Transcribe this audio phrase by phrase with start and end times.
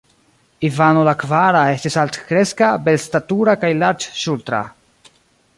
[0.69, 4.65] Ivano la kvara estis altkreska, belstatura kaj larĝŝultra.